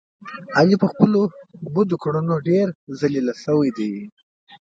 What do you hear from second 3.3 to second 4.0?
شو دی.